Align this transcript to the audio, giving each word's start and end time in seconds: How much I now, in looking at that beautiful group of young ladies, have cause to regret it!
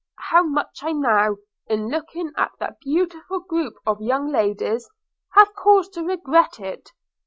How 0.31 0.41
much 0.41 0.79
I 0.81 0.93
now, 0.93 1.35
in 1.67 1.89
looking 1.89 2.31
at 2.35 2.53
that 2.57 2.79
beautiful 2.79 3.39
group 3.41 3.75
of 3.85 4.01
young 4.01 4.31
ladies, 4.31 4.89
have 5.35 5.53
cause 5.53 5.89
to 5.89 6.01
regret 6.01 6.59
it! 6.59 6.91